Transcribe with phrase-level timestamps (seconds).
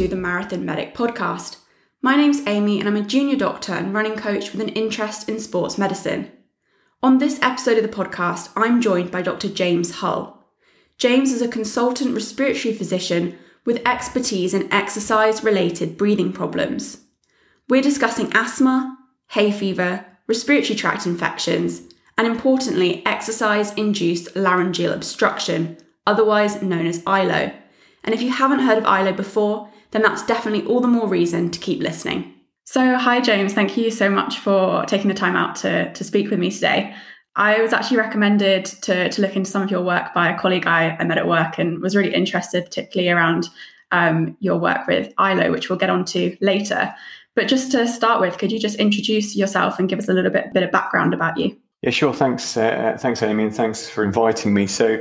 [0.00, 1.58] to the Marathon Medic podcast.
[2.00, 5.38] My name's Amy and I'm a junior doctor and running coach with an interest in
[5.38, 6.32] sports medicine.
[7.02, 9.50] On this episode of the podcast, I'm joined by Dr.
[9.50, 10.42] James Hull.
[10.96, 17.02] James is a consultant respiratory physician with expertise in exercise related breathing problems.
[17.68, 18.96] We're discussing asthma,
[19.32, 21.82] hay fever, respiratory tract infections,
[22.16, 25.76] and importantly, exercise induced laryngeal obstruction,
[26.06, 27.52] otherwise known as ILO.
[28.02, 31.50] And if you haven't heard of ILO before, then that's definitely all the more reason
[31.50, 32.32] to keep listening.
[32.64, 33.52] So, hi, James.
[33.52, 36.94] Thank you so much for taking the time out to, to speak with me today.
[37.36, 40.66] I was actually recommended to, to look into some of your work by a colleague
[40.66, 43.48] I, I met at work and was really interested, particularly around
[43.92, 46.94] um, your work with ILO, which we'll get onto later.
[47.34, 50.30] But just to start with, could you just introduce yourself and give us a little
[50.30, 51.56] bit, bit of background about you?
[51.82, 52.12] Yeah, sure.
[52.12, 54.66] Thanks, uh, thanks, Amy, and thanks for inviting me.
[54.66, 55.00] So,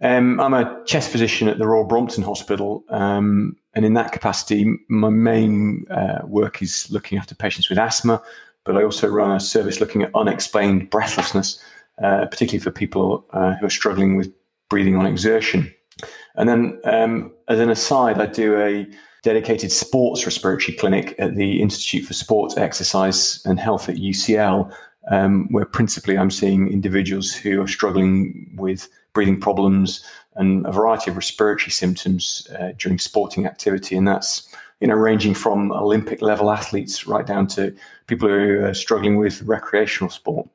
[0.00, 4.76] um, I'm a chest physician at the Royal Brompton Hospital, um, and in that capacity,
[4.88, 8.22] my main uh, work is looking after patients with asthma,
[8.64, 11.62] but I also run a service looking at unexplained breathlessness,
[12.02, 14.32] uh, particularly for people uh, who are struggling with
[14.70, 15.72] breathing on exertion.
[16.36, 18.86] And then, um, as an aside, I do a
[19.22, 24.72] dedicated sports respiratory clinic at the Institute for Sports Exercise and Health at UCL,
[25.10, 30.04] um, where principally I'm seeing individuals who are struggling with breathing problems
[30.36, 34.48] and a variety of respiratory symptoms uh, during sporting activity, and that's
[34.80, 37.74] you know ranging from Olympic level athletes right down to
[38.06, 40.48] people who are struggling with recreational sport.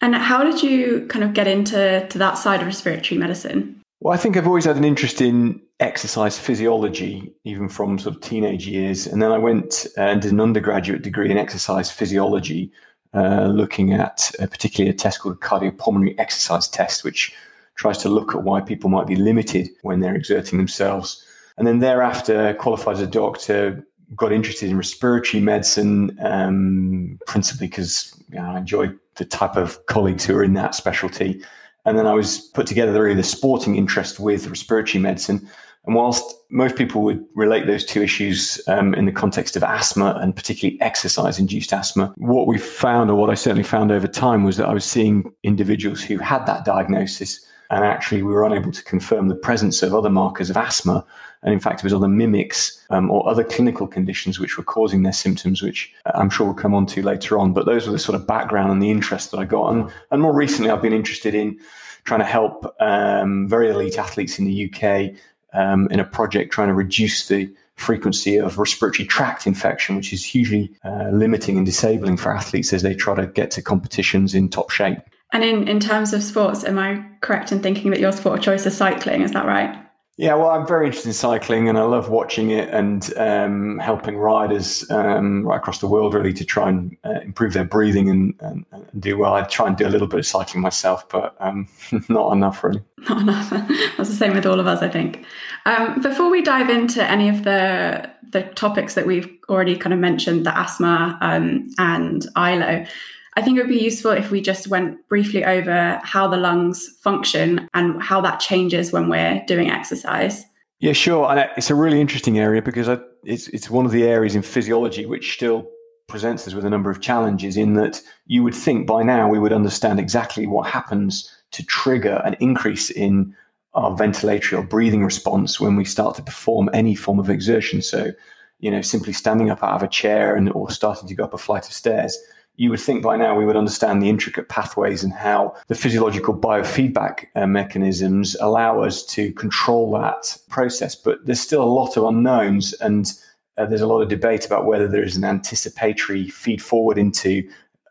[0.00, 3.80] And how did you kind of get into to that side of respiratory medicine?
[4.00, 8.20] Well, I think I've always had an interest in exercise physiology, even from sort of
[8.20, 9.06] teenage years.
[9.06, 12.72] And then I went and did an undergraduate degree in exercise physiology,
[13.14, 17.32] uh, looking at uh, particularly a test called a cardiopulmonary exercise test, which
[17.82, 21.20] tries to look at why people might be limited when they're exerting themselves.
[21.58, 23.84] And then thereafter, qualified as a doctor,
[24.14, 29.84] got interested in respiratory medicine, um, principally because you know, I enjoy the type of
[29.86, 31.42] colleagues who are in that specialty.
[31.84, 35.48] And then I was put together really the sporting interest with respiratory medicine.
[35.84, 40.16] And whilst most people would relate those two issues um, in the context of asthma
[40.22, 44.44] and particularly exercise induced asthma, what we found, or what I certainly found over time,
[44.44, 48.70] was that I was seeing individuals who had that diagnosis and actually, we were unable
[48.70, 51.04] to confirm the presence of other markers of asthma.
[51.42, 55.02] And in fact, it was other mimics um, or other clinical conditions which were causing
[55.02, 57.54] their symptoms, which I'm sure we'll come on to later on.
[57.54, 59.72] But those were the sort of background and the interest that I got.
[59.72, 61.58] And, and more recently, I've been interested in
[62.04, 65.16] trying to help um, very elite athletes in the UK
[65.54, 70.22] um, in a project trying to reduce the frequency of respiratory tract infection, which is
[70.22, 74.50] hugely uh, limiting and disabling for athletes as they try to get to competitions in
[74.50, 74.98] top shape.
[75.32, 78.44] And in, in terms of sports, am I correct in thinking that your sport of
[78.44, 79.22] choice is cycling?
[79.22, 79.82] Is that right?
[80.18, 84.18] Yeah, well, I'm very interested in cycling and I love watching it and um, helping
[84.18, 88.34] riders um, right across the world really to try and uh, improve their breathing and,
[88.40, 89.32] and, and, do well.
[89.32, 91.66] I try and do a little bit of cycling myself, but um,
[92.10, 92.82] not enough really.
[93.08, 93.50] Not enough.
[93.96, 95.24] That's the same with all of us, I think.
[95.66, 99.98] Um, before we dive into any of the the topics that we've already kind of
[99.98, 102.86] mentioned, the asthma um, and ILO,
[103.34, 106.86] I think it would be useful if we just went briefly over how the lungs
[107.00, 110.44] function and how that changes when we're doing exercise.
[110.80, 111.30] Yeah, sure.
[111.30, 112.88] And it's a really interesting area because
[113.24, 115.66] it's, it's one of the areas in physiology which still
[116.08, 119.38] presents us with a number of challenges in that you would think by now we
[119.38, 123.34] would understand exactly what happens to trigger an increase in
[123.74, 127.80] our ventilatory or breathing response when we start to perform any form of exertion.
[127.80, 128.12] So,
[128.58, 131.32] you know, simply standing up out of a chair and or starting to go up
[131.32, 132.18] a flight of stairs
[132.56, 136.36] you would think by now we would understand the intricate pathways and how the physiological
[136.36, 140.94] biofeedback uh, mechanisms allow us to control that process.
[140.94, 143.10] But there's still a lot of unknowns, and
[143.56, 147.48] uh, there's a lot of debate about whether there is an anticipatory feed forward into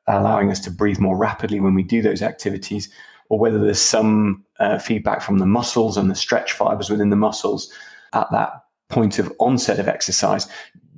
[0.08, 2.90] allowing us to breathe more rapidly when we do those activities,
[3.30, 7.16] or whether there's some uh, feedback from the muscles and the stretch fibers within the
[7.16, 7.72] muscles
[8.14, 8.52] at that
[8.90, 10.48] point of onset of exercise.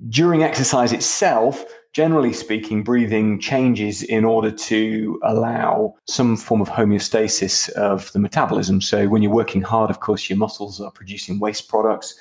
[0.09, 1.63] During exercise itself,
[1.93, 8.81] generally speaking, breathing changes in order to allow some form of homeostasis of the metabolism.
[8.81, 12.15] So when you're working hard, of course, your muscles are producing waste products.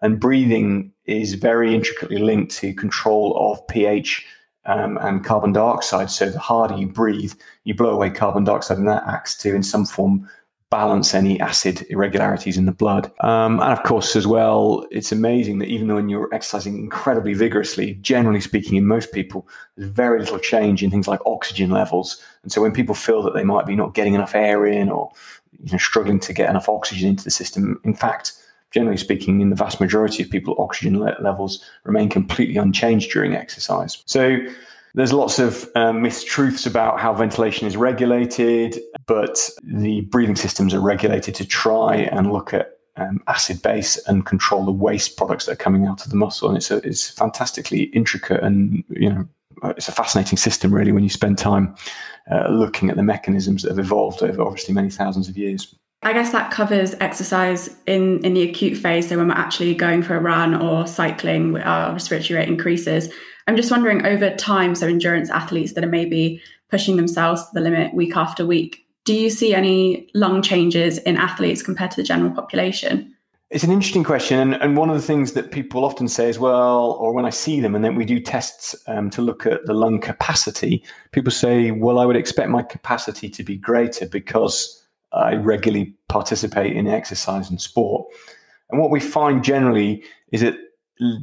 [0.00, 4.24] And breathing is very intricately linked to control of pH
[4.64, 6.10] um, and carbon dioxide.
[6.10, 7.34] So the harder you breathe,
[7.64, 10.28] you blow away carbon dioxide, and that acts to, in some form,
[10.70, 13.10] balance any acid irregularities in the blood.
[13.20, 17.32] Um, and of course, as well, it's amazing that even though when you're exercising incredibly
[17.32, 22.22] vigorously, generally speaking, in most people, there's very little change in things like oxygen levels.
[22.42, 25.10] And so when people feel that they might be not getting enough air in or
[25.62, 28.34] you know, struggling to get enough oxygen into the system, in fact,
[28.70, 33.34] generally speaking, in the vast majority of people, oxygen le- levels remain completely unchanged during
[33.34, 34.02] exercise.
[34.04, 34.38] So
[34.98, 40.80] there's lots of um, mistruths about how ventilation is regulated, but the breathing systems are
[40.80, 45.52] regulated to try and look at um, acid base and control the waste products that
[45.52, 46.48] are coming out of the muscle.
[46.48, 49.28] And it's a, it's fantastically intricate and you know
[49.76, 51.76] it's a fascinating system really when you spend time
[52.32, 55.76] uh, looking at the mechanisms that have evolved over obviously many thousands of years.
[56.02, 59.08] I guess that covers exercise in, in the acute phase.
[59.08, 63.12] So when we're actually going for a run or cycling, our respiratory rate increases.
[63.48, 67.60] I'm just wondering over time, so endurance athletes that are maybe pushing themselves to the
[67.60, 72.02] limit week after week, do you see any lung changes in athletes compared to the
[72.02, 73.14] general population?
[73.48, 74.38] It's an interesting question.
[74.38, 77.30] And, and one of the things that people often say as well, or when I
[77.30, 81.32] see them, and then we do tests um, to look at the lung capacity, people
[81.32, 86.86] say, well, I would expect my capacity to be greater because I regularly participate in
[86.86, 88.12] exercise and sport.
[88.68, 90.58] And what we find generally is that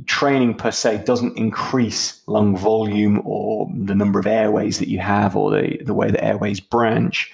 [0.06, 5.36] training per se doesn't increase lung volume or the number of airways that you have
[5.36, 7.32] or the, the way the airways branch.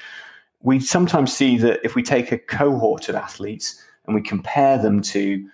[0.62, 5.02] We sometimes see that if we take a cohort of athletes and we compare them
[5.02, 5.48] to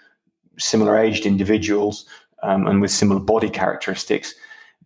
[0.58, 2.06] similar aged individuals
[2.44, 4.34] um, and with similar body characteristics,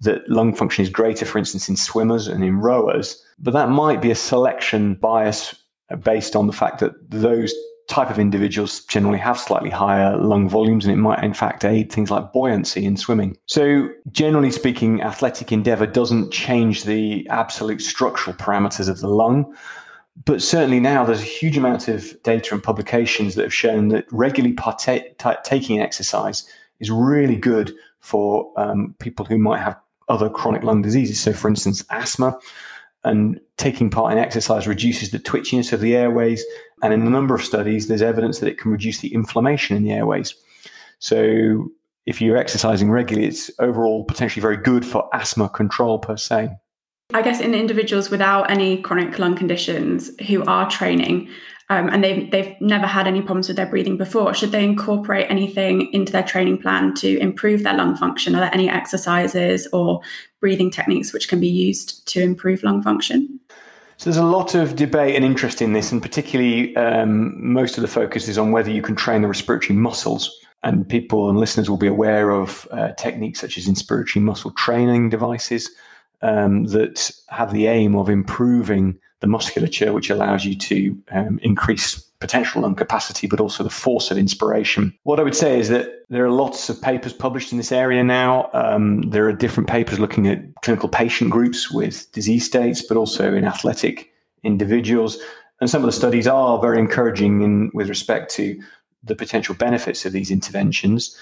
[0.02, 3.24] that lung function is greater, for instance, in swimmers and in rowers.
[3.38, 5.56] But that might be a selection bias
[6.04, 7.54] based on the fact that those
[7.88, 11.92] type of individuals generally have slightly higher lung volumes and it might in fact aid
[11.92, 13.38] things like buoyancy in swimming.
[13.48, 19.54] So generally speaking athletic endeavor doesn't change the absolute structural parameters of the lung
[20.26, 24.06] but certainly now there's a huge amount of data and publications that have shown that
[24.12, 26.48] regularly partake, t- taking exercise
[26.80, 29.80] is really good for um, people who might have
[30.10, 31.20] other chronic lung diseases.
[31.20, 32.38] So, for instance, asthma
[33.04, 36.44] and taking part in exercise reduces the twitchiness of the airways.
[36.82, 39.84] And in a number of studies, there's evidence that it can reduce the inflammation in
[39.84, 40.34] the airways.
[41.00, 41.72] So
[42.06, 46.50] if you're exercising regularly, it's overall potentially very good for asthma control per se.
[47.14, 51.30] I guess in individuals without any chronic lung conditions who are training,
[51.70, 54.34] um, and they've they've never had any problems with their breathing before.
[54.34, 58.36] Should they incorporate anything into their training plan to improve their lung function?
[58.36, 60.02] Are there any exercises or
[60.40, 63.40] breathing techniques which can be used to improve lung function?
[64.02, 67.84] So there's a lot of debate and interest in this, and particularly um, most of
[67.84, 70.40] the focus is on whether you can train the respiratory muscles.
[70.64, 75.10] And people and listeners will be aware of uh, techniques such as inspiratory muscle training
[75.10, 75.70] devices
[76.24, 82.04] um, that have the aim of improving the musculature, which allows you to um, increase
[82.22, 84.94] potential and capacity, but also the force of inspiration.
[85.04, 88.04] What I would say is that there are lots of papers published in this area
[88.04, 88.50] now.
[88.54, 93.34] Um, there are different papers looking at clinical patient groups with disease states, but also
[93.34, 94.14] in athletic
[94.44, 95.18] individuals.
[95.60, 98.62] And some of the studies are very encouraging in, with respect to
[99.04, 101.18] the potential benefits of these interventions.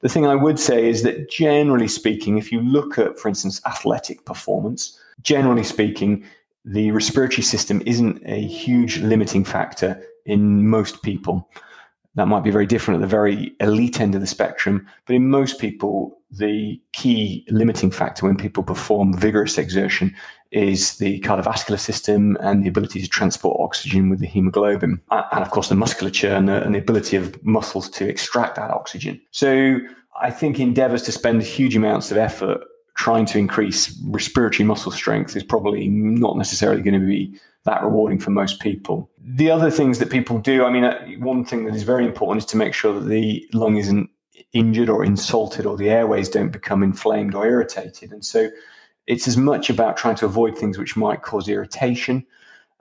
[0.00, 3.60] The thing I would say is that generally speaking, if you look at, for instance,
[3.64, 6.24] athletic performance, generally speaking,
[6.64, 11.48] the respiratory system isn't a huge limiting factor in most people.
[12.16, 15.28] That might be very different at the very elite end of the spectrum, but in
[15.28, 20.14] most people, the key limiting factor when people perform vigorous exertion
[20.52, 25.42] is the cardiovascular system and the ability to transport oxygen with the hemoglobin, uh, and
[25.42, 29.20] of course the musculature and the, and the ability of muscles to extract that oxygen.
[29.32, 29.78] So
[30.20, 32.60] I think endeavors to spend huge amounts of effort
[32.96, 38.18] trying to increase respiratory muscle strength is probably not necessarily going to be that rewarding
[38.18, 39.10] for most people.
[39.18, 42.44] The other things that people do, I mean, uh, one thing that is very important
[42.44, 44.10] is to make sure that the lung isn't
[44.52, 48.12] injured or insulted or the airways don't become inflamed or irritated.
[48.12, 48.50] And so
[49.06, 52.24] it's as much about trying to avoid things which might cause irritation.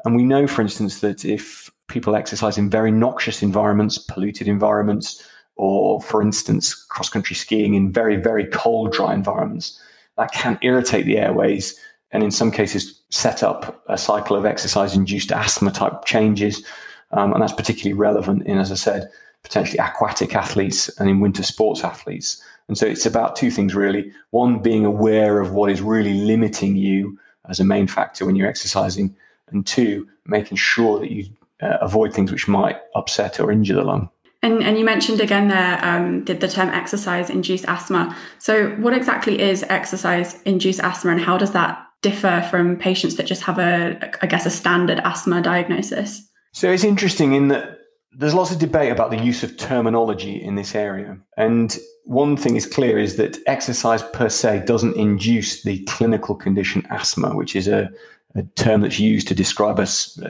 [0.06, 5.28] And we know, for instance, that if people exercise in very noxious environments, polluted environments,
[5.56, 9.80] or for instance, cross country skiing in very, very cold, dry environments,
[10.18, 11.80] that can irritate the airways
[12.14, 16.64] and in some cases set up a cycle of exercise induced asthma type changes.
[17.12, 19.10] Um, and that's particularly relevant in, as I said,
[19.44, 22.42] potentially aquatic athletes and in winter sports athletes.
[22.68, 24.12] And so it's about two things really.
[24.30, 28.48] One, being aware of what is really limiting you as a main factor when you're
[28.48, 29.16] exercising.
[29.50, 31.26] And two, making sure that you
[31.62, 34.10] uh, avoid things which might upset or injure the lung.
[34.42, 38.16] And, and you mentioned again there um, the, the term exercise induced asthma.
[38.40, 43.26] So, what exactly is exercise induced asthma, and how does that differ from patients that
[43.26, 46.22] just have a, I guess, a standard asthma diagnosis?
[46.52, 47.80] So, it's interesting in that
[48.16, 51.18] there's lots of debate about the use of terminology in this area.
[51.38, 56.86] And one thing is clear is that exercise per se doesn't induce the clinical condition
[56.90, 57.90] asthma, which is a,
[58.36, 59.88] a term that's used to describe a,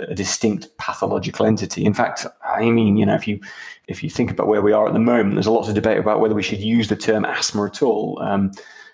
[0.09, 1.83] a, distinct pathological entity.
[1.85, 3.39] In fact, I mean, you know, if you
[3.87, 5.97] if you think about where we are at the moment, there's a lot of debate
[5.97, 8.51] about whether we should use the term asthma at all, um,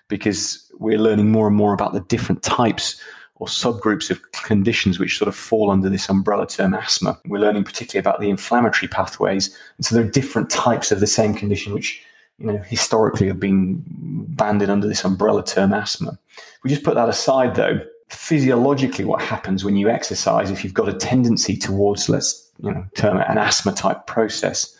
[0.08, 3.00] because we're learning more and more about the different types
[3.36, 7.18] or subgroups of conditions which sort of fall under this umbrella term asthma.
[7.26, 11.06] We're learning particularly about the inflammatory pathways, and so there are different types of the
[11.06, 12.02] same condition which
[12.38, 16.18] you know historically have been banded under this umbrella term asthma.
[16.36, 20.74] If we just put that aside, though physiologically what happens when you exercise if you've
[20.74, 24.76] got a tendency towards let's you know term it an asthma type process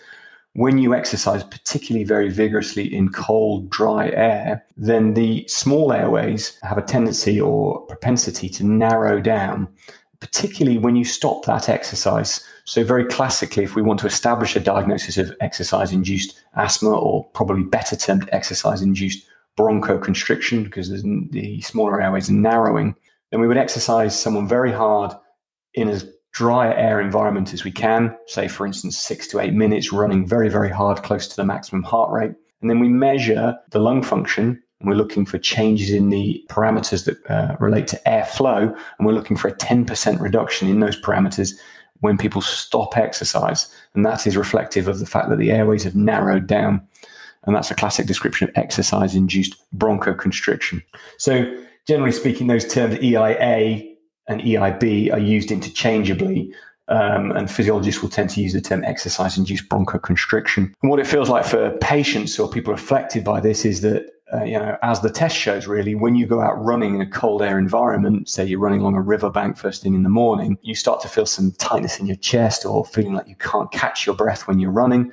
[0.54, 6.78] when you exercise particularly very vigorously in cold dry air then the small airways have
[6.78, 9.69] a tendency or propensity to narrow down
[10.21, 12.45] particularly when you stop that exercise.
[12.64, 17.25] So very classically if we want to establish a diagnosis of exercise induced asthma or
[17.30, 19.26] probably better termed exercise induced
[19.59, 22.95] bronchoconstriction because the smaller airways are narrowing
[23.30, 25.12] then we would exercise someone very hard
[25.75, 29.92] in as dry air environment as we can, say, for instance, six to eight minutes
[29.92, 32.32] running very, very hard, close to the maximum heart rate.
[32.60, 37.04] And then we measure the lung function and we're looking for changes in the parameters
[37.04, 38.75] that uh, relate to airflow.
[38.99, 41.54] And we're looking for a 10% reduction in those parameters
[42.00, 43.72] when people stop exercise.
[43.94, 46.80] And that is reflective of the fact that the airways have narrowed down.
[47.44, 50.82] And that's a classic description of exercise induced bronchoconstriction.
[51.18, 51.44] So,
[51.87, 53.89] generally speaking, those terms EIA
[54.30, 56.54] and EIB are used interchangeably.
[56.88, 60.72] Um, and physiologists will tend to use the term exercise induced bronchoconstriction.
[60.82, 64.42] And what it feels like for patients or people affected by this is that, uh,
[64.42, 67.42] you know, as the test shows, really, when you go out running in a cold
[67.42, 71.00] air environment, say you're running along a riverbank first thing in the morning, you start
[71.02, 74.49] to feel some tightness in your chest or feeling like you can't catch your breath
[74.49, 75.12] when you're running.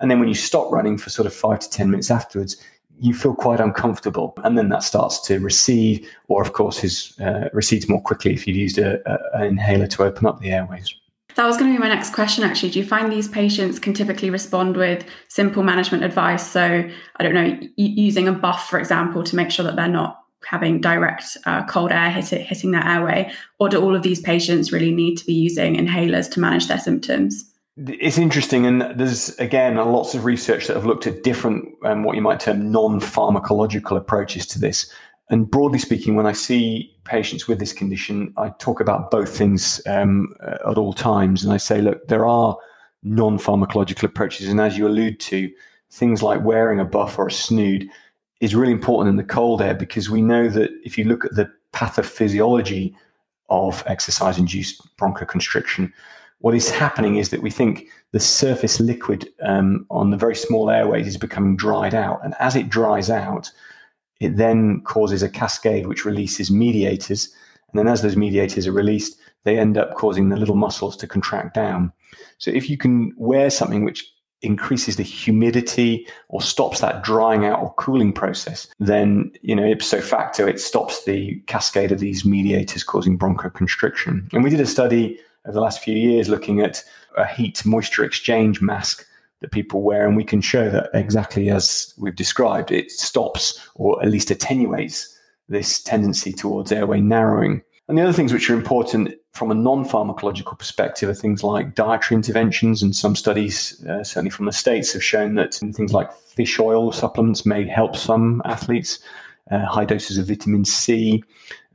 [0.00, 2.56] And then when you stop running for sort of five to 10 minutes afterwards,
[2.98, 4.34] you feel quite uncomfortable.
[4.44, 8.46] And then that starts to recede, or of course, is, uh, recedes more quickly if
[8.46, 10.94] you've used a, a, an inhaler to open up the airways.
[11.34, 12.70] That was going to be my next question, actually.
[12.70, 16.50] Do you find these patients can typically respond with simple management advice?
[16.50, 20.22] So, I don't know, using a buff, for example, to make sure that they're not
[20.46, 23.30] having direct uh, cold air hit it, hitting their airway?
[23.58, 26.78] Or do all of these patients really need to be using inhalers to manage their
[26.78, 27.52] symptoms?
[27.76, 32.16] It's interesting, and there's again lots of research that have looked at different, um, what
[32.16, 34.90] you might term non-pharmacological approaches to this.
[35.28, 39.82] And broadly speaking, when I see patients with this condition, I talk about both things
[39.86, 42.56] um, at all times, and I say, look, there are
[43.02, 45.50] non-pharmacological approaches, and as you allude to,
[45.90, 47.86] things like wearing a buff or a snood
[48.40, 51.34] is really important in the cold air because we know that if you look at
[51.34, 52.94] the pathophysiology
[53.50, 55.92] of exercise-induced bronchoconstriction,
[56.40, 60.70] what is happening is that we think the surface liquid um, on the very small
[60.70, 62.20] airways is becoming dried out.
[62.24, 63.50] And as it dries out,
[64.20, 67.32] it then causes a cascade which releases mediators.
[67.70, 71.06] And then as those mediators are released, they end up causing the little muscles to
[71.06, 71.92] contract down.
[72.38, 74.12] So if you can wear something which
[74.42, 80.00] increases the humidity or stops that drying out or cooling process, then, you know, ipso
[80.00, 84.32] facto, it stops the cascade of these mediators causing bronchoconstriction.
[84.32, 86.84] And we did a study over the last few years looking at
[87.16, 89.06] a heat moisture exchange mask
[89.40, 94.02] that people wear, and we can show that exactly as we've described, it stops or
[94.02, 97.62] at least attenuates this tendency towards airway narrowing.
[97.88, 101.74] And the other things which are important from a non pharmacological perspective are things like
[101.74, 102.82] dietary interventions.
[102.82, 106.90] And some studies, uh, certainly from the States, have shown that things like fish oil
[106.90, 108.98] supplements may help some athletes.
[109.48, 111.22] Uh, high doses of vitamin C,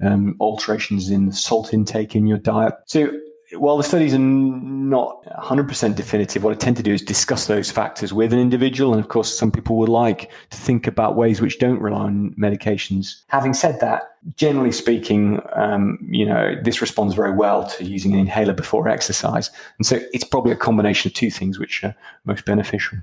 [0.01, 2.73] um, alterations in salt intake in your diet.
[2.85, 3.09] So
[3.53, 7.69] while the studies are not 100% definitive, what I tend to do is discuss those
[7.71, 8.93] factors with an individual.
[8.93, 12.35] And of course, some people would like to think about ways which don't rely on
[12.39, 13.21] medications.
[13.27, 14.03] Having said that,
[14.35, 19.49] generally speaking, um, you know, this responds very well to using an inhaler before exercise.
[19.77, 22.99] And so it's probably a combination of two things which are most beneficial.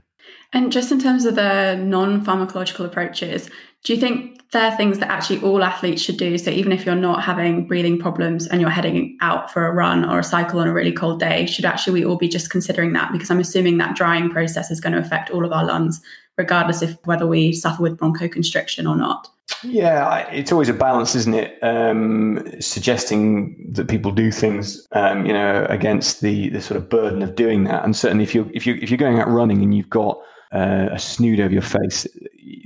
[0.52, 3.50] And just in terms of the non pharmacological approaches,
[3.85, 6.38] do you think they're things that actually all athletes should do?
[6.38, 10.05] So even if you're not having breathing problems and you're heading out for a run
[10.05, 12.95] or a cycle on a really cold day, should actually we all be just considering
[12.95, 13.12] that?
[13.12, 16.00] Because I'm assuming that drying process is going to affect all of our lungs,
[16.38, 19.28] regardless of whether we suffer with bronchoconstriction or not.
[19.64, 21.59] Yeah, it's always a balance, isn't it?
[21.62, 27.23] Um, suggesting that people do things, um, you know, against the the sort of burden
[27.23, 27.85] of doing that.
[27.85, 30.21] And certainly, if you if you if you're going out running and you've got
[30.52, 32.07] uh, a snood over your face,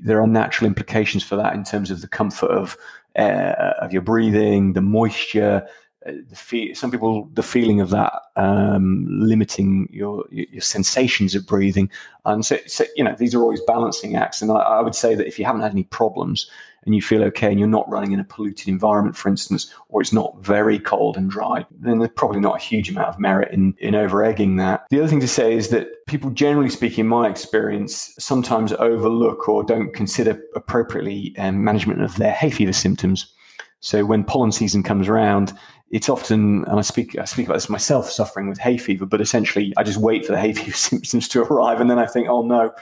[0.03, 2.77] there are natural implications for that in terms of the comfort of
[3.17, 5.67] uh, of your breathing, the moisture,
[6.07, 11.47] uh, the fe- some people the feeling of that um, limiting your your sensations of
[11.47, 11.91] breathing,
[12.25, 14.43] and so, so, you know these are always balancing acts.
[14.43, 16.51] And I, I, would say that if you haven't had any problems
[16.85, 20.01] and you feel okay and you're not running in a polluted environment, for instance, or
[20.01, 23.53] it's not very cold and dry, then there's probably not a huge amount of merit
[23.53, 24.87] in in over egging that.
[24.91, 29.49] The other thing to say is that people, generally speaking, in my experience, sometimes overlook
[29.49, 33.33] or don't consider appropriately um, management of their hay fever symptoms.
[33.81, 35.53] So when pollen season comes around,
[35.91, 39.21] it's often, and I speak, I speak about this myself, suffering with hay fever, but
[39.21, 41.81] essentially I just wait for the hay fever symptoms to arrive.
[41.81, 42.73] And then I think, oh no,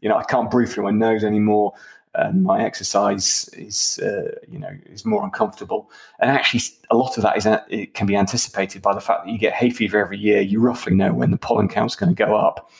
[0.00, 1.72] you know, I can't breathe through my nose anymore.
[2.14, 5.90] And my exercise is, uh, you know, is more uncomfortable.
[6.18, 9.30] And actually, a lot of that is it can be anticipated by the fact that
[9.30, 10.40] you get hay fever every year.
[10.40, 12.70] You roughly know when the pollen count's going to go up,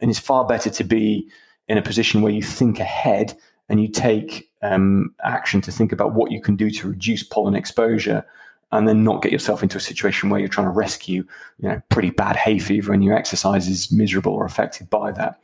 [0.00, 1.28] and it's far better to be
[1.68, 3.38] in a position where you think ahead
[3.68, 7.54] and you take um, action to think about what you can do to reduce pollen
[7.54, 8.24] exposure
[8.72, 11.24] and then not get yourself into a situation where you're trying to rescue,
[11.58, 15.38] you know, pretty bad hay fever and your exercise is miserable or affected by that.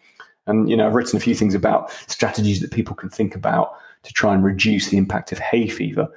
[0.50, 3.72] And, you know, I've written a few things about strategies that people can think about
[4.02, 6.08] to try and reduce the impact of hay fever.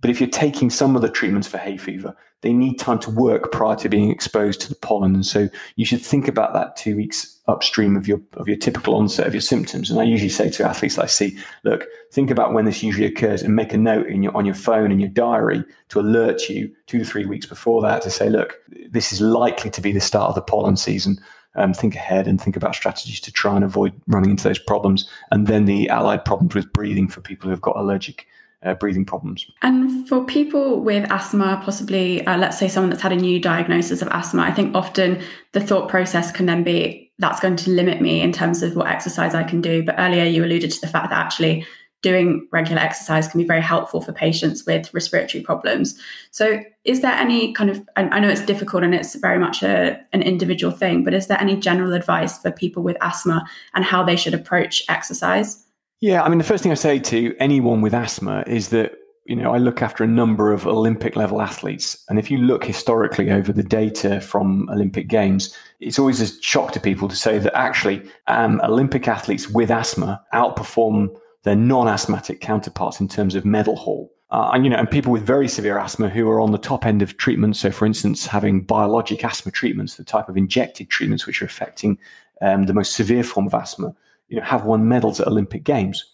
[0.00, 3.10] But if you're taking some of the treatments for hay fever, they need time to
[3.10, 5.14] work prior to being exposed to the pollen.
[5.14, 8.94] And so you should think about that two weeks upstream of your of your typical
[8.96, 9.90] onset of your symptoms.
[9.90, 13.42] And I usually say to athletes I see, look, think about when this usually occurs
[13.42, 16.70] and make a note in your on your phone in your diary to alert you
[16.86, 18.58] two to three weeks before that to say, look,
[18.90, 21.18] this is likely to be the start of the pollen season.
[21.56, 25.08] Um, think ahead and think about strategies to try and avoid running into those problems.
[25.30, 28.26] And then the allied problems with breathing for people who've got allergic
[28.64, 29.46] uh, breathing problems.
[29.62, 34.02] And for people with asthma, possibly, uh, let's say someone that's had a new diagnosis
[34.02, 38.00] of asthma, I think often the thought process can then be that's going to limit
[38.00, 39.84] me in terms of what exercise I can do.
[39.84, 41.64] But earlier you alluded to the fact that actually
[42.04, 45.98] doing regular exercise can be very helpful for patients with respiratory problems.
[46.30, 49.98] So, is there any kind of, I know it's difficult and it's very much a,
[50.12, 53.42] an individual thing, but is there any general advice for people with asthma
[53.74, 55.64] and how they should approach exercise?
[56.02, 58.92] Yeah, I mean, the first thing I say to anyone with asthma is that,
[59.24, 62.04] you know, I look after a number of Olympic level athletes.
[62.10, 66.72] And if you look historically over the data from Olympic Games, it's always a shock
[66.72, 71.08] to people to say that actually um, Olympic athletes with asthma outperform
[71.44, 74.10] their non asthmatic counterparts in terms of medal haul.
[74.30, 76.84] Uh, and you know, and people with very severe asthma who are on the top
[76.84, 77.56] end of treatment.
[77.56, 81.98] So, for instance, having biologic asthma treatments, the type of injected treatments which are affecting
[82.42, 83.94] um, the most severe form of asthma,
[84.28, 86.04] you know, have won medals at Olympic Games.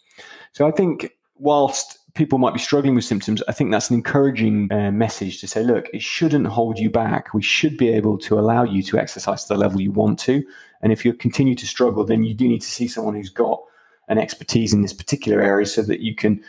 [0.52, 4.70] So I think whilst people might be struggling with symptoms, I think that's an encouraging
[4.70, 7.32] uh, message to say, look, it shouldn't hold you back.
[7.32, 10.44] We should be able to allow you to exercise to the level you want to.
[10.82, 13.62] And if you continue to struggle, then you do need to see someone who's got
[14.10, 16.42] an expertise in this particular area so that you can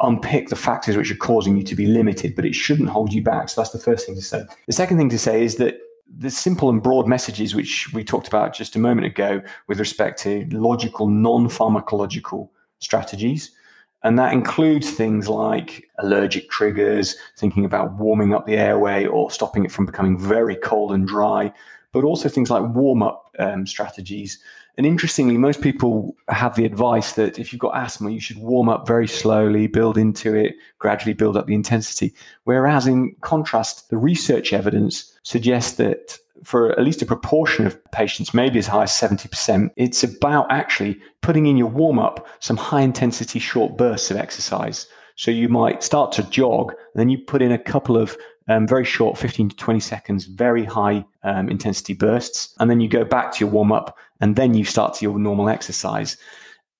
[0.00, 3.22] unpick the factors which are causing you to be limited, but it shouldn't hold you
[3.22, 3.48] back.
[3.48, 4.44] So that's the first thing to say.
[4.66, 5.78] The second thing to say is that
[6.18, 10.20] the simple and broad messages which we talked about just a moment ago with respect
[10.22, 13.50] to logical, non pharmacological strategies.
[14.02, 19.64] And that includes things like allergic triggers, thinking about warming up the airway or stopping
[19.64, 21.52] it from becoming very cold and dry,
[21.92, 24.38] but also things like warm up um, strategies.
[24.76, 28.68] And interestingly, most people have the advice that if you've got asthma, you should warm
[28.68, 32.14] up very slowly, build into it, gradually build up the intensity.
[32.44, 38.34] Whereas, in contrast, the research evidence suggests that for at least a proportion of patients,
[38.34, 42.82] maybe as high as 70%, it's about actually putting in your warm up some high
[42.82, 44.86] intensity short bursts of exercise.
[45.16, 48.16] So you might start to jog, and then you put in a couple of
[48.48, 52.54] um, very short, 15 to 20 seconds, very high um, intensity bursts.
[52.60, 55.18] And then you go back to your warm up, and then you start to your
[55.18, 56.16] normal exercise.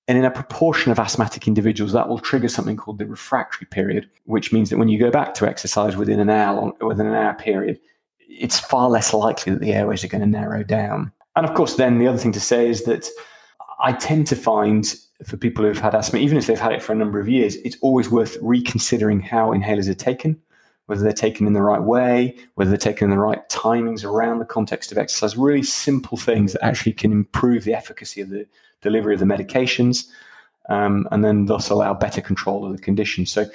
[0.08, 4.08] And in a proportion of asthmatic individuals, that will trigger something called the refractory period,
[4.24, 7.34] which means that when you go back to exercise within an hour, within an hour
[7.34, 7.80] period,
[8.20, 11.12] it's far less likely that the airways are going to narrow down.
[11.34, 13.08] And of course, then the other thing to say is that
[13.80, 14.94] I tend to find
[15.24, 17.56] for people who've had asthma, even if they've had it for a number of years,
[17.56, 20.40] it's always worth reconsidering how inhalers are taken,
[20.86, 24.38] whether they're taken in the right way, whether they're taken in the right timings around
[24.38, 25.36] the context of exercise.
[25.36, 28.46] Really simple things that actually can improve the efficacy of the
[28.82, 30.06] delivery of the medications
[30.68, 33.26] um, and then thus allow better control of the condition.
[33.26, 33.46] So,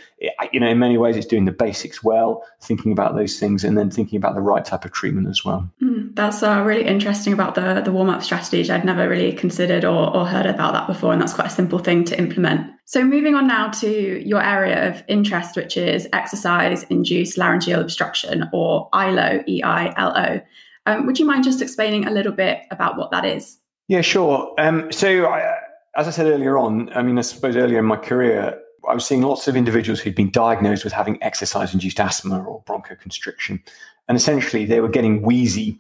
[0.52, 3.78] you know, in many ways, it's doing the basics well, thinking about those things, and
[3.78, 5.70] then thinking about the right type of treatment as well.
[5.82, 8.70] Mm, that's uh, really interesting about the the warm up strategies.
[8.70, 11.80] I'd never really considered or, or heard about that before, and that's quite a simple
[11.80, 12.72] thing to implement.
[12.92, 18.50] So, moving on now to your area of interest, which is exercise induced laryngeal obstruction,
[18.52, 20.42] or ILO, E I L O.
[20.88, 23.60] Um, would you mind just explaining a little bit about what that is?
[23.88, 24.54] Yeah, sure.
[24.58, 25.54] Um, so, I,
[25.96, 29.06] as I said earlier on, I mean, I suppose earlier in my career, I was
[29.06, 33.62] seeing lots of individuals who'd been diagnosed with having exercise induced asthma or bronchoconstriction.
[34.10, 35.80] And essentially, they were getting wheezy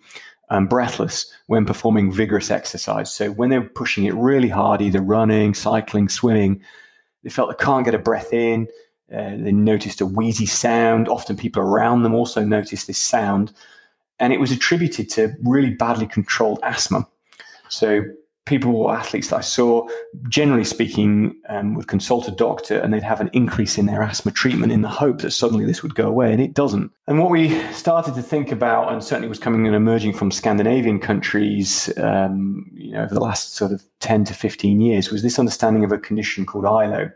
[0.49, 3.11] and breathless when performing vigorous exercise.
[3.11, 6.61] So when they were pushing it really hard, either running, cycling, swimming,
[7.23, 8.67] they felt they can't get a breath in.
[9.11, 11.07] Uh, they noticed a wheezy sound.
[11.07, 13.51] Often people around them also noticed this sound.
[14.19, 17.07] And it was attributed to really badly controlled asthma.
[17.69, 18.03] So
[18.45, 19.87] people or athletes that I saw,
[20.27, 24.31] generally speaking, um, would consult a doctor and they'd have an increase in their asthma
[24.31, 26.91] treatment in the hope that suddenly this would go away, and it doesn't.
[27.07, 30.99] And what we started to think about, and certainly was coming and emerging from Scandinavian
[30.99, 35.37] countries, um, you know, over the last sort of 10 to 15 years, was this
[35.37, 37.11] understanding of a condition called ILO.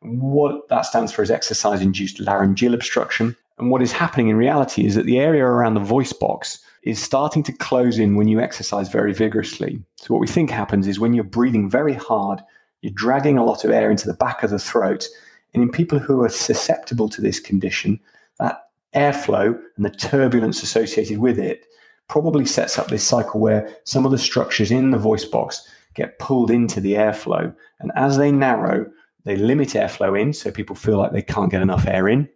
[0.00, 3.36] What that stands for is exercise induced laryngeal obstruction.
[3.58, 7.02] And what is happening in reality is that the area around the voice box is
[7.02, 9.82] starting to close in when you exercise very vigorously.
[9.96, 12.40] So, what we think happens is when you're breathing very hard,
[12.80, 15.08] you're dragging a lot of air into the back of the throat.
[15.52, 17.98] And in people who are susceptible to this condition,
[18.38, 21.66] that airflow and the turbulence associated with it
[22.08, 26.20] probably sets up this cycle where some of the structures in the voice box get
[26.20, 27.52] pulled into the airflow.
[27.80, 28.88] And as they narrow,
[29.24, 32.28] they limit airflow in, so people feel like they can't get enough air in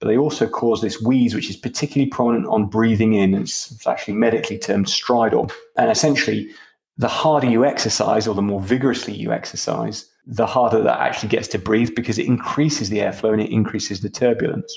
[0.00, 3.34] but they also cause this wheeze, which is particularly prominent on breathing in.
[3.34, 5.50] It's, it's actually medically termed stridor.
[5.76, 6.50] And essentially,
[6.98, 11.48] the harder you exercise or the more vigorously you exercise, the harder that actually gets
[11.48, 14.76] to breathe because it increases the airflow and it increases the turbulence.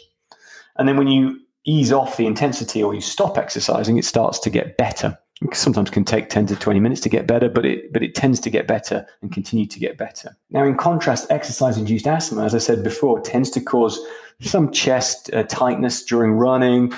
[0.77, 4.49] And then when you ease off the intensity or you stop exercising, it starts to
[4.49, 5.17] get better.
[5.53, 8.41] Sometimes can take 10 to 20 minutes to get better, but it but it tends
[8.41, 10.35] to get better and continue to get better.
[10.49, 13.99] Now, in contrast, exercise-induced asthma, as I said before, tends to cause
[14.41, 16.93] some chest uh, tightness during running.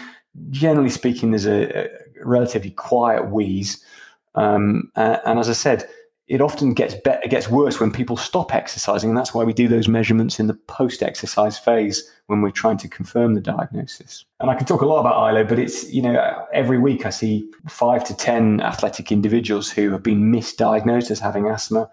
[0.50, 1.90] Generally speaking, there's a, a
[2.24, 3.84] relatively quiet wheeze.
[4.34, 5.88] Um, and, and, as I said,
[6.28, 9.10] it often gets better, gets worse when people stop exercising.
[9.10, 12.78] And that's why we do those measurements in the post exercise phase when we're trying
[12.78, 14.24] to confirm the diagnosis.
[14.40, 17.10] And I can talk a lot about ILO, but it's, you know, every week I
[17.10, 21.90] see five to 10 athletic individuals who have been misdiagnosed as having asthma,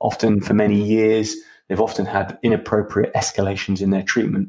[0.00, 1.36] often for many years.
[1.68, 4.48] They've often had inappropriate escalations in their treatment.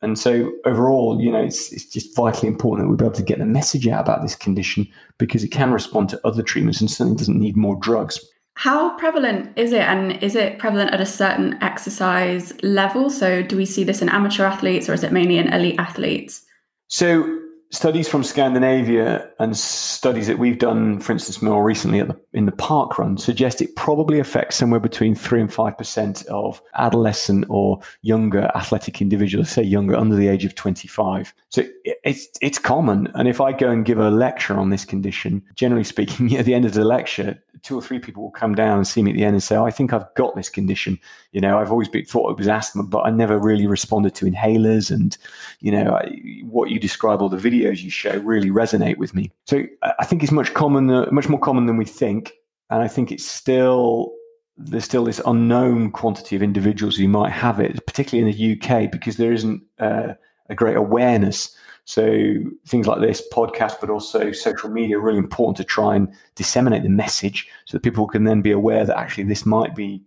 [0.00, 3.22] And so overall, you know, it's, it's just vitally important that we be able to
[3.22, 4.86] get the message out about this condition
[5.18, 8.20] because it can respond to other treatments and certainly doesn't need more drugs.
[8.54, 9.80] How prevalent is it?
[9.80, 13.10] And is it prevalent at a certain exercise level?
[13.10, 16.44] So do we see this in amateur athletes or is it mainly in elite athletes?
[16.88, 17.40] So
[17.72, 22.52] studies from Scandinavia and studies that we've done, for instance, more recently the, in the
[22.52, 27.80] park run, suggest it probably affects somewhere between three and five percent of adolescent or
[28.02, 31.32] younger athletic individuals, say younger, under the age of twenty-five.
[31.48, 33.08] So it, it's it's common.
[33.14, 36.54] And if I go and give a lecture on this condition, generally speaking, at the
[36.54, 39.16] end of the lecture, two or three people will come down and see me at
[39.16, 40.98] the end and say, oh, "I think I've got this condition."
[41.32, 44.26] You know, I've always been, thought it was asthma, but I never really responded to
[44.26, 45.16] inhalers, and
[45.60, 49.30] you know, I, what you describe, all the videos you show, really resonate with me.
[49.46, 49.64] So
[49.98, 52.32] I think it's much common, uh, much more common than we think,
[52.70, 54.12] and I think it's still
[54.56, 58.90] there's still this unknown quantity of individuals who might have it, particularly in the UK,
[58.90, 60.14] because there isn't uh,
[60.48, 65.64] a great awareness so things like this podcast, but also social media, really important to
[65.64, 69.44] try and disseminate the message so that people can then be aware that actually this
[69.44, 70.02] might be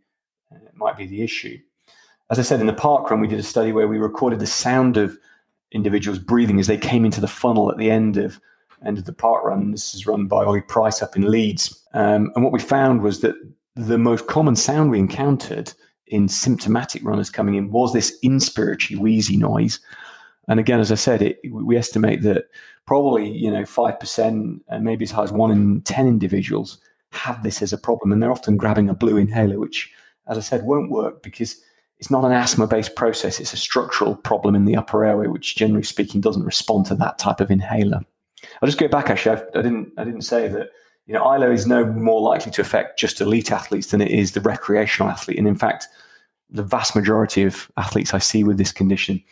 [0.54, 1.60] uh, might be the issue.
[2.30, 4.48] As I said in the park run, we did a study where we recorded the
[4.48, 5.18] sound of
[5.72, 8.40] individuals breathing as they came into the funnel at the end of
[8.86, 9.72] end of the park run.
[9.72, 13.20] This is run by Ollie Price up in Leeds, um, and what we found was
[13.22, 13.36] that
[13.76, 15.74] the most common sound we encountered
[16.08, 19.80] in symptomatic runners coming in was this inspiratory wheezy noise
[20.48, 22.46] and again, as I said, it, we estimate that
[22.86, 26.80] probably you know five percent, and maybe as high as one in ten individuals
[27.12, 29.92] have this as a problem, and they're often grabbing a blue inhaler, which,
[30.28, 31.62] as I said, won't work because
[31.98, 35.84] it's not an asthma-based process; it's a structural problem in the upper airway, which, generally
[35.84, 38.02] speaking, doesn't respond to that type of inhaler.
[38.62, 39.10] I'll just go back.
[39.10, 40.70] Actually, I, I didn't I didn't say that
[41.08, 44.34] you know ILO is no more likely to affect just elite athletes than it is
[44.34, 45.88] the recreational athlete, and in fact,
[46.52, 49.24] the vast majority of athletes I see with this condition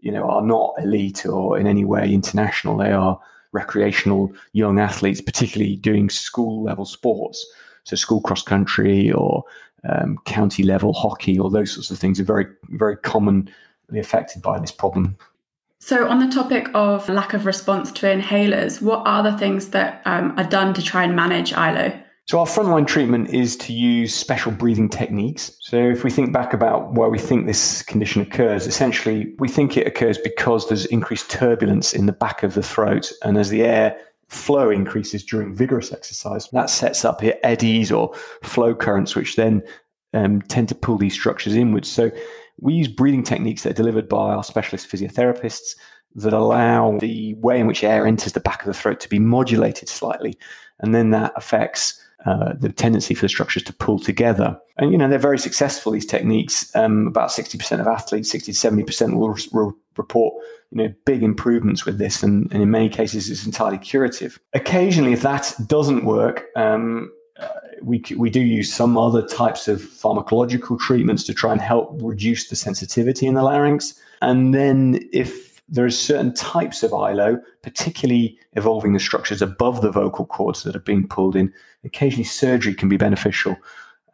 [0.00, 2.76] you know, are not elite or in any way international.
[2.76, 3.18] They are
[3.52, 7.44] recreational young athletes, particularly doing school level sports.
[7.84, 9.44] So school cross country or
[9.88, 13.52] um, county level hockey or those sorts of things are very, very commonly
[13.96, 15.16] affected by this problem.
[15.80, 20.02] So, on the topic of lack of response to inhalers, what are the things that
[20.04, 21.98] um, are done to try and manage ILO?
[22.28, 25.50] So, our frontline treatment is to use special breathing techniques.
[25.60, 29.78] So, if we think back about why we think this condition occurs, essentially, we think
[29.78, 33.10] it occurs because there's increased turbulence in the back of the throat.
[33.22, 38.12] And as the air flow increases during vigorous exercise, that sets up eddies or
[38.42, 39.62] flow currents, which then
[40.12, 41.90] um, tend to pull these structures inwards.
[41.90, 42.10] So,
[42.60, 45.76] we use breathing techniques that are delivered by our specialist physiotherapists
[46.16, 49.18] that allow the way in which air enters the back of the throat to be
[49.18, 50.38] modulated slightly.
[50.80, 54.58] And then that affects uh, the tendency for the structures to pull together.
[54.76, 56.74] And, you know, they're very successful, these techniques.
[56.74, 59.16] Um, about 60% of athletes, 60 to 70%
[59.52, 60.34] will, report,
[60.70, 62.22] you know, big improvements with this.
[62.22, 64.38] And, and, in many cases, it's entirely curative.
[64.52, 67.48] Occasionally, if that doesn't work, um, uh,
[67.82, 72.48] we, we do use some other types of pharmacological treatments to try and help reduce
[72.48, 73.94] the sensitivity in the larynx.
[74.20, 79.90] And then if there are certain types of ILO, particularly evolving the structures above the
[79.90, 81.52] vocal cords that are being pulled in.
[81.84, 83.56] Occasionally, surgery can be beneficial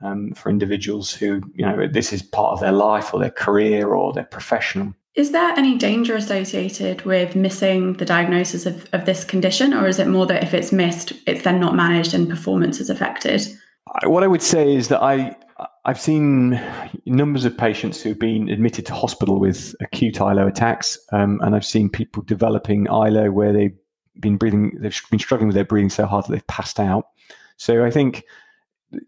[0.02, 3.94] um, for individuals who, you know, this is part of their life or their career
[3.94, 4.94] or their professional.
[5.14, 10.00] Is there any danger associated with missing the diagnosis of, of this condition, or is
[10.00, 13.46] it more that if it's missed, it's then not managed and performance is affected?
[14.06, 15.36] What I would say is that I
[15.84, 16.60] I've seen
[17.06, 21.64] numbers of patients who've been admitted to hospital with acute ILO attacks, um, and I've
[21.64, 23.76] seen people developing ILO where they've
[24.18, 27.08] been breathing, they've been struggling with their breathing so hard that they've passed out.
[27.56, 28.24] So I think,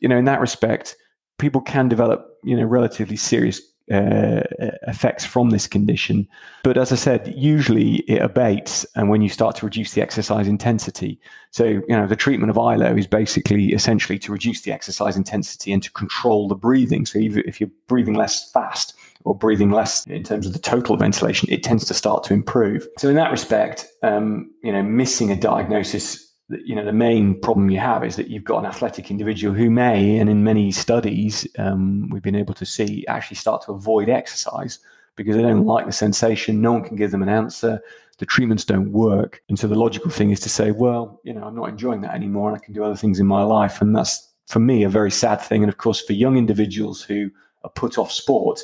[0.01, 0.97] you know, in that respect,
[1.39, 3.61] people can develop, you know, relatively serious
[3.93, 4.43] uh,
[4.87, 6.27] effects from this condition.
[6.63, 10.49] But as I said, usually it abates and when you start to reduce the exercise
[10.49, 11.21] intensity.
[11.51, 15.73] So, you know, the treatment of ILO is basically essentially to reduce the exercise intensity
[15.73, 17.07] and to control the breathing.
[17.07, 18.95] So, if you're breathing less fast
[19.25, 22.87] or breathing less in terms of the total ventilation, it tends to start to improve.
[22.99, 27.71] So, in that respect, um, you know, missing a diagnosis you know the main problem
[27.71, 31.47] you have is that you've got an athletic individual who may, and in many studies
[31.59, 34.79] um, we've been able to see, actually start to avoid exercise
[35.17, 36.61] because they don't like the sensation.
[36.61, 37.81] No one can give them an answer.
[38.19, 41.45] The treatments don't work, and so the logical thing is to say, well, you know,
[41.45, 43.95] I'm not enjoying that anymore, and I can do other things in my life, and
[43.95, 45.63] that's for me a very sad thing.
[45.63, 47.31] And of course, for young individuals who
[47.65, 48.61] are put off sport,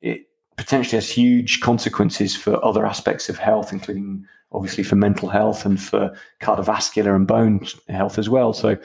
[0.00, 5.66] it potentially has huge consequences for other aspects of health, including obviously for mental health
[5.66, 8.52] and for cardiovascular and bone health as well.
[8.52, 8.76] So,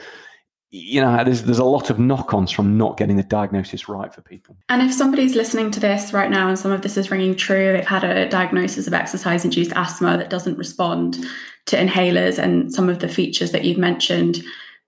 [0.70, 4.22] you know, there's there's a lot of knock-ons from not getting the diagnosis right for
[4.22, 4.56] people.
[4.68, 7.72] And if somebody's listening to this right now and some of this is ringing true,
[7.72, 11.18] they've had a diagnosis of exercise-induced asthma that doesn't respond
[11.66, 14.42] to inhalers and some of the features that you've mentioned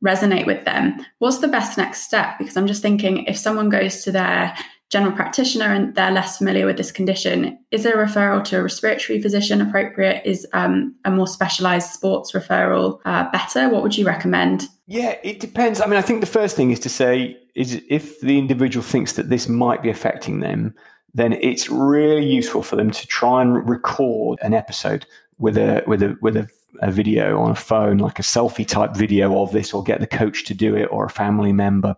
[0.05, 2.37] resonate with them, what's the best next step?
[2.39, 4.55] Because I'm just thinking if someone goes to their
[4.95, 9.21] general practitioner and they're less familiar with this condition, is a referral to a respiratory
[9.21, 10.23] physician appropriate?
[10.25, 13.69] Is um, a more specialized sports referral uh, better?
[13.69, 14.69] What would you recommend?
[14.87, 15.81] Yeah, it depends.
[15.81, 19.15] I mean, I think the first thing is to say is if the individual thinks
[19.15, 20.73] that this might be affecting them,
[21.13, 25.07] then it's really useful for them to try and record an episode
[25.39, 26.49] with a with a with a,
[26.83, 30.07] a video on a phone, like a selfie type video of this, or get the
[30.07, 31.97] coach to do it or a family member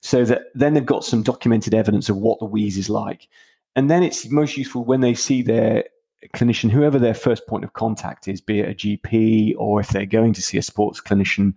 [0.00, 3.28] so that then they've got some documented evidence of what the wheeze is like.
[3.76, 5.84] And then it's most useful when they see their
[6.34, 10.06] clinician, whoever their first point of contact is, be it a GP or if they're
[10.06, 11.54] going to see a sports clinician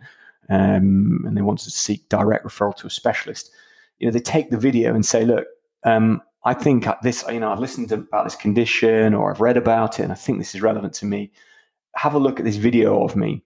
[0.50, 3.52] um, and they want to seek direct referral to a specialist.
[4.00, 5.48] You know, they take the video and say, look,
[5.84, 10.00] um, I think this, you know, I've listened about this condition or I've read about
[10.00, 11.32] it and I think this is relevant to me.
[11.96, 13.44] Have a look at this video of me.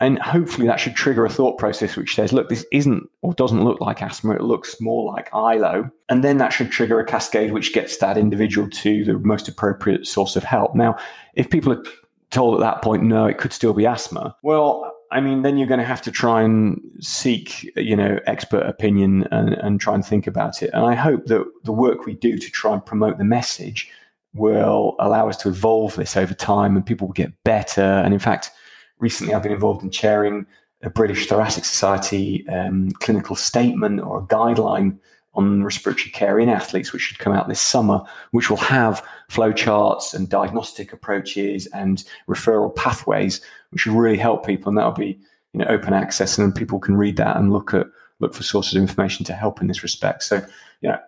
[0.00, 3.64] And hopefully that should trigger a thought process which says, look, this isn't or doesn't
[3.64, 5.90] look like asthma, it looks more like ILO.
[6.08, 10.06] And then that should trigger a cascade which gets that individual to the most appropriate
[10.06, 10.74] source of help.
[10.74, 10.96] Now,
[11.34, 11.82] if people are
[12.30, 15.66] told at that point, no, it could still be asthma, well, I mean, then you're
[15.66, 20.04] going to have to try and seek, you know, expert opinion and, and try and
[20.04, 20.70] think about it.
[20.74, 23.90] And I hope that the work we do to try and promote the message
[24.34, 27.80] will allow us to evolve this over time and people will get better.
[27.80, 28.50] And in fact,
[28.98, 30.46] recently I've been involved in chairing
[30.82, 34.98] a British Thoracic Society um, clinical statement or a guideline
[35.34, 40.14] on respiratory care in athletes, which should come out this summer, which will have flowcharts
[40.14, 44.68] and diagnostic approaches and referral pathways, which should really help people.
[44.68, 45.18] And that'll be
[45.52, 47.86] you know open access, and then people can read that and look at
[48.20, 50.24] look for sources of information to help in this respect.
[50.24, 50.44] So,
[50.80, 50.98] you know,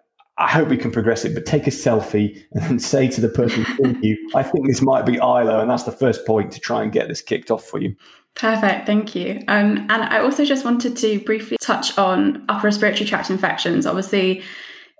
[0.40, 3.66] I hope we can progress it, but take a selfie and say to the person
[3.79, 5.61] in you, I think this might be ILO.
[5.61, 7.94] And that's the first point to try and get this kicked off for you.
[8.35, 9.42] Perfect, thank you.
[9.48, 13.85] Um, and I also just wanted to briefly touch on upper respiratory tract infections.
[13.85, 14.42] Obviously,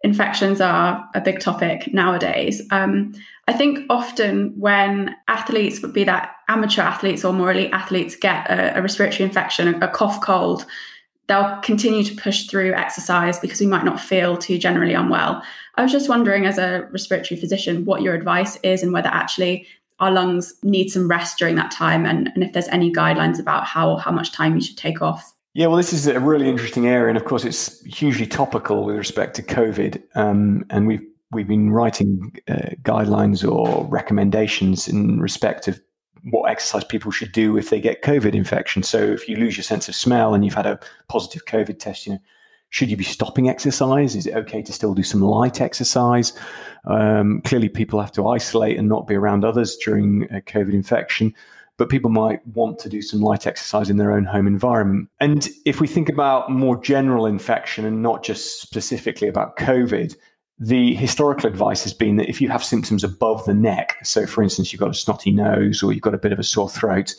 [0.03, 2.61] infections are a big topic nowadays.
[2.71, 3.15] Um,
[3.49, 8.51] I think often when athletes, would be that amateur athletes or more elite athletes, get
[8.51, 10.67] a, a respiratory infection, a cough cold,
[11.31, 15.41] they'll continue to push through exercise because we might not feel too generally unwell.
[15.77, 19.65] I was just wondering, as a respiratory physician, what your advice is and whether actually
[20.01, 23.65] our lungs need some rest during that time and, and if there's any guidelines about
[23.65, 25.33] how, how much time you should take off.
[25.55, 27.09] Yeah, well, this is a really interesting area.
[27.11, 30.03] And of course, it's hugely topical with respect to COVID.
[30.17, 35.81] Um, and we've we've been writing uh, guidelines or recommendations in respect of
[36.25, 38.83] what exercise people should do if they get COVID infection.
[38.83, 40.79] So if you lose your sense of smell and you've had a
[41.09, 42.19] positive COVID test, you know,
[42.71, 44.15] should you be stopping exercise?
[44.15, 46.33] Is it okay to still do some light exercise?
[46.85, 51.35] Um, clearly, people have to isolate and not be around others during a COVID infection,
[51.79, 55.09] but people might want to do some light exercise in their own home environment.
[55.19, 60.15] And if we think about more general infection and not just specifically about COVID,
[60.61, 64.43] the historical advice has been that if you have symptoms above the neck, so for
[64.43, 67.15] instance, you've got a snotty nose or you've got a bit of a sore throat,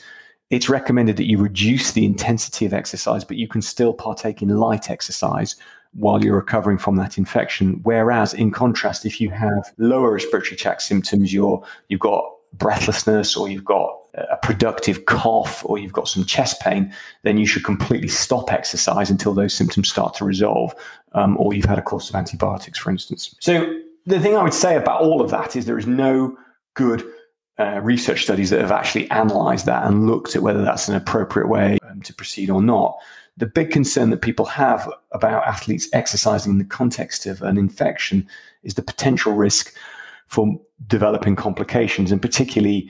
[0.51, 4.49] it's recommended that you reduce the intensity of exercise, but you can still partake in
[4.49, 5.55] light exercise
[5.93, 7.79] while you're recovering from that infection.
[7.81, 13.49] Whereas, in contrast, if you have lower respiratory tract symptoms, you're, you've got breathlessness or
[13.49, 18.07] you've got a productive cough or you've got some chest pain, then you should completely
[18.07, 20.75] stop exercise until those symptoms start to resolve,
[21.13, 23.35] um, or you've had a course of antibiotics, for instance.
[23.39, 26.35] So, the thing I would say about all of that is there is no
[26.73, 27.03] good
[27.59, 31.47] uh, research studies that have actually analyzed that and looked at whether that's an appropriate
[31.47, 32.97] way um, to proceed or not.
[33.37, 38.27] The big concern that people have about athletes exercising in the context of an infection
[38.63, 39.75] is the potential risk
[40.31, 42.89] for developing complications, and particularly,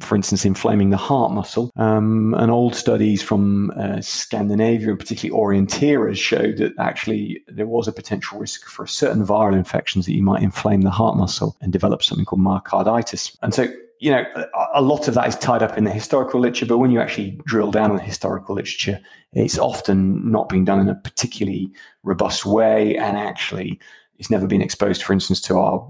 [0.00, 1.70] for instance, inflaming the heart muscle.
[1.76, 7.86] Um, and old studies from uh, Scandinavia, and particularly orienteers, showed that actually there was
[7.86, 11.70] a potential risk for certain viral infections that you might inflame the heart muscle and
[11.70, 13.36] develop something called myocarditis.
[13.42, 14.24] And so you know,
[14.72, 17.38] a lot of that is tied up in the historical literature, but when you actually
[17.44, 18.98] drill down on the historical literature,
[19.34, 21.70] it's often not being done in a particularly
[22.02, 22.96] robust way.
[22.96, 23.78] And actually,
[24.18, 25.86] it's never been exposed, for instance, to our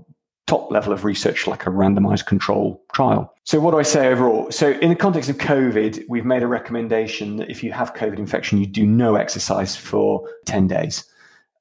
[0.51, 3.33] top level of research like a randomized control trial.
[3.45, 4.51] So, what do I say overall?
[4.51, 8.19] So, in the context of COVID, we've made a recommendation that if you have COVID
[8.19, 11.05] infection, you do no exercise for 10 days.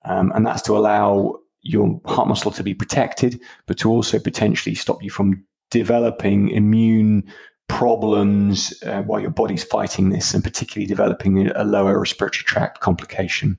[0.06, 4.74] Um, and that's to allow your heart muscle to be protected, but to also potentially
[4.74, 7.32] stop you from developing immune
[7.68, 13.56] problems uh, while your body's fighting this, and particularly developing a lower respiratory tract complication.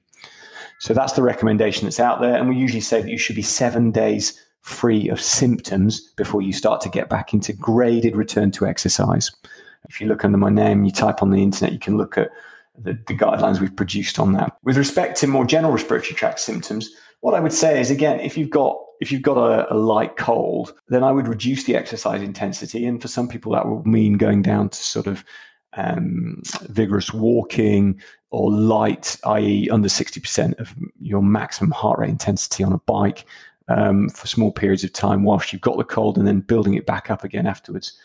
[0.81, 2.35] So that's the recommendation that's out there.
[2.35, 4.37] And we usually say that you should be seven days
[4.71, 9.31] free of symptoms before you start to get back into graded return to exercise.
[9.89, 12.31] If you look under my name, you type on the internet, you can look at
[12.79, 14.57] the, the guidelines we've produced on that.
[14.63, 18.37] With respect to more general respiratory tract symptoms, what I would say is again, if
[18.37, 22.21] you've got if you've got a, a, light cold, then I would reduce the exercise
[22.21, 22.85] intensity.
[22.85, 25.25] And for some people, that will mean going down to sort of
[25.73, 27.99] um, vigorous walking
[28.31, 33.25] or light, i.e., under 60% of your maximum heart rate intensity on a bike
[33.71, 36.87] um, for small periods of time whilst you've got the cold and then building it
[36.87, 37.97] back up again afterwards.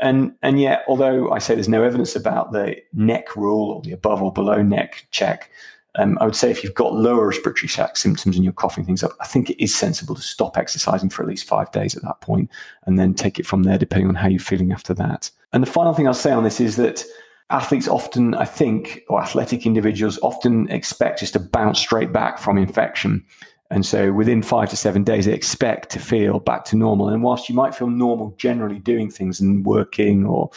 [0.00, 3.92] And, and yet, although I say there's no evidence about the neck rule or the
[3.92, 5.50] above or below neck check,
[5.96, 9.04] um, I would say if you've got lower respiratory tract symptoms and you're coughing things
[9.04, 12.02] up, I think it is sensible to stop exercising for at least five days at
[12.02, 12.50] that point
[12.84, 15.30] and then take it from there, depending on how you're feeling after that.
[15.52, 17.04] And the final thing I'll say on this is that
[17.50, 22.58] athletes often, I think, or athletic individuals often expect just to bounce straight back from
[22.58, 23.24] infection.
[23.70, 27.08] And so within five to seven days, they expect to feel back to normal.
[27.08, 30.50] And whilst you might feel normal generally doing things and working or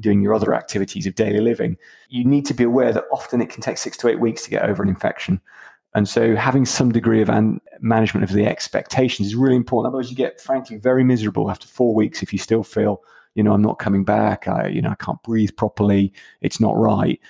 [0.00, 1.76] doing your other activities of daily living,
[2.08, 4.50] you need to be aware that often it can take six to eight weeks to
[4.50, 5.40] get over an infection.
[5.94, 9.92] And so having some degree of an- management of the expectations is really important.
[9.92, 13.02] Otherwise, you get frankly very miserable after four weeks if you still feel,
[13.34, 14.48] you know, I'm not coming back.
[14.48, 16.12] I, you know, I can't breathe properly.
[16.40, 17.20] It's not right.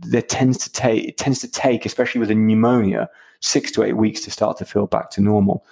[0.00, 3.08] There tends to take it tends to take, especially with a pneumonia,
[3.40, 5.64] six to eight weeks to start to feel back to normal.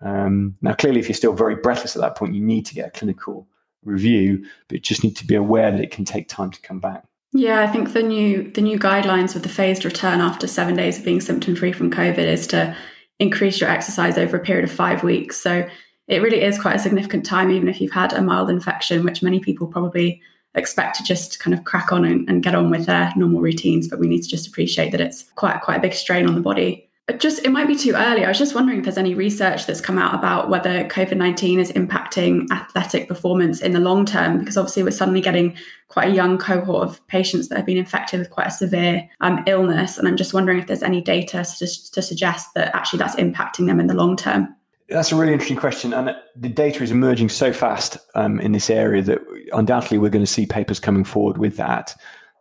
[0.00, 2.88] Um, now, clearly, if you're still very breathless at that point, you need to get
[2.88, 3.46] a clinical
[3.84, 7.04] review, but just need to be aware that it can take time to come back.
[7.32, 10.98] Yeah, I think the new the new guidelines with the phased return after seven days
[10.98, 12.74] of being symptom free from COVID is to
[13.18, 15.36] increase your exercise over a period of five weeks.
[15.40, 15.68] So
[16.06, 19.22] it really is quite a significant time, even if you've had a mild infection, which
[19.22, 20.22] many people probably
[20.58, 23.88] expect to just kind of crack on and, and get on with their normal routines.
[23.88, 26.40] But we need to just appreciate that it's quite quite a big strain on the
[26.40, 28.24] body just it might be too early.
[28.24, 31.58] I was just wondering if there's any research that's come out about whether COVID 19
[31.58, 35.56] is impacting athletic performance in the long term, because obviously we're suddenly getting
[35.88, 39.42] quite a young cohort of patients that have been infected with quite a severe um,
[39.46, 39.96] illness.
[39.96, 43.66] And I'm just wondering if there's any data to, to suggest that actually that's impacting
[43.66, 44.54] them in the long term.
[44.88, 45.92] That's a really interesting question.
[45.92, 49.20] And the data is emerging so fast um, in this area that
[49.52, 51.94] undoubtedly we're going to see papers coming forward with that.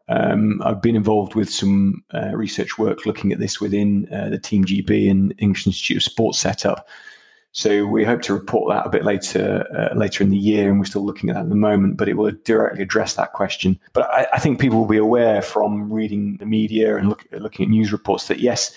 [0.10, 4.40] Um, I've been involved with some uh, research work looking at this within uh, the
[4.40, 6.88] Team GB and English Institute of Sports setup.
[7.52, 10.80] So we hope to report that a bit later uh, later in the year, and
[10.80, 11.98] we're still looking at that at the moment.
[11.98, 13.80] But it will directly address that question.
[13.94, 17.66] But I, I think people will be aware from reading the media and look, looking
[17.66, 18.74] at news reports that yes,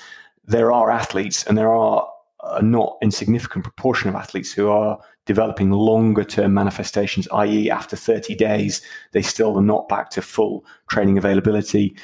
[0.47, 2.09] there are athletes and there are
[2.43, 8.35] a not insignificant proportion of athletes who are developing longer term manifestations, i.e., after 30
[8.35, 8.83] days,
[9.13, 11.95] they still are not back to full training availability.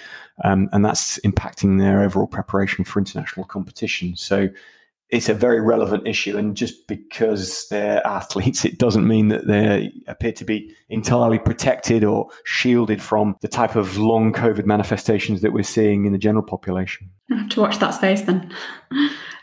[0.44, 4.14] Um, and that's impacting their overall preparation for international competition.
[4.16, 4.48] So
[5.10, 6.36] it's a very relevant issue.
[6.36, 12.02] And just because they're athletes, it doesn't mean that they appear to be entirely protected
[12.04, 16.44] or shielded from the type of long COVID manifestations that we're seeing in the general
[16.44, 17.10] population.
[17.30, 18.52] I have to watch that space then.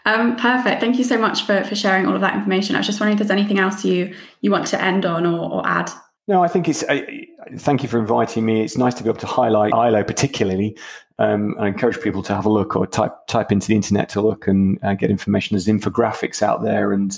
[0.05, 0.82] Um, perfect.
[0.82, 2.76] Thank you so much for, for sharing all of that information.
[2.76, 5.49] I was just wondering if there's anything else you you want to end on or,
[5.49, 5.89] or add.
[6.28, 6.84] No, I think it's.
[6.88, 8.63] I, thank you for inviting me.
[8.63, 10.78] It's nice to be able to highlight ILO particularly.
[11.19, 14.21] Um, I encourage people to have a look or type type into the internet to
[14.21, 15.55] look and uh, get information.
[15.55, 17.17] There's infographics out there, and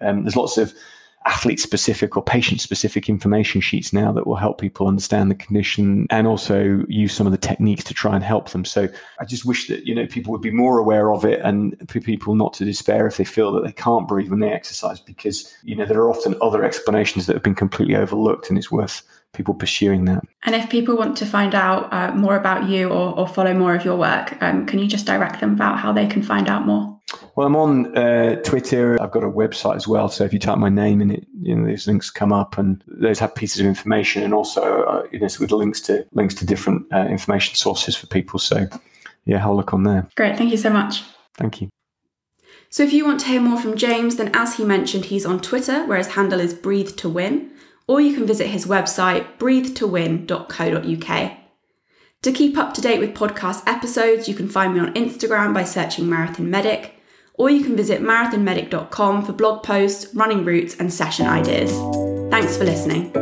[0.00, 0.72] um, there's lots of
[1.26, 6.06] athlete specific or patient specific information sheets now that will help people understand the condition
[6.10, 8.64] and also use some of the techniques to try and help them.
[8.64, 11.76] So I just wish that, you know, people would be more aware of it and
[11.88, 15.00] for people not to despair if they feel that they can't breathe when they exercise
[15.00, 18.70] because, you know, there are often other explanations that have been completely overlooked and it's
[18.70, 19.02] worth
[19.32, 20.22] people pursuing that.
[20.44, 23.74] And if people want to find out uh, more about you or, or, follow more
[23.74, 26.66] of your work, um, can you just direct them about how they can find out
[26.66, 26.93] more?
[27.36, 29.00] Well, I'm on uh, Twitter.
[29.02, 30.08] I've got a website as well.
[30.08, 32.82] So if you type my name in it, you know, these links come up, and
[32.86, 36.46] those have pieces of information, and also uh, you know, with links to links to
[36.46, 38.38] different uh, information sources for people.
[38.38, 38.66] So
[39.24, 40.08] yeah, have a look on there.
[40.16, 41.02] Great, thank you so much.
[41.34, 41.68] Thank you.
[42.70, 45.40] So if you want to hear more from James, then as he mentioned, he's on
[45.40, 47.52] Twitter, where his handle is Breathe to Win
[47.86, 51.38] or you can visit his website breathetowin.co.uk.
[52.22, 55.64] To keep up to date with podcast episodes, you can find me on Instagram by
[55.64, 56.94] searching Marathon Medic,
[57.34, 61.72] or you can visit marathonmedic.com for blog posts, running routes, and session ideas.
[62.30, 63.12] Thanks for listening.